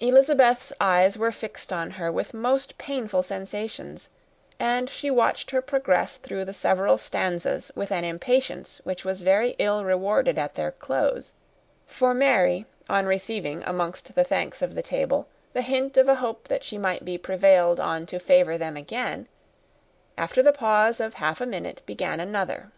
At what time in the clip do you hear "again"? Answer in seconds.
18.76-19.28